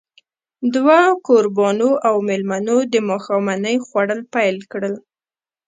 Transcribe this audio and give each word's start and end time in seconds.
دوه 0.75 0.99
کوربانو 1.25 1.89
او 2.07 2.15
مېلمنو 2.27 2.77
د 2.93 2.95
ماښامنۍ 3.09 3.75
خوړل 3.85 4.21
پيل 4.33 4.57
کړل. 4.71 4.95